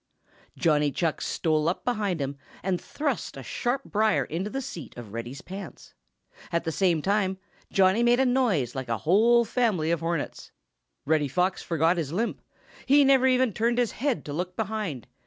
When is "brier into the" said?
3.83-4.59